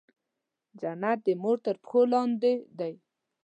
جنت 0.79 1.17
د 1.25 1.29
مور 1.41 1.57
تر 1.65 1.75
پښو 1.83 2.01
لاندې 2.11 2.53
دی. 2.79 2.93